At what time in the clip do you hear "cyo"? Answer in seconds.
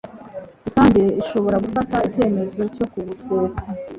2.75-2.85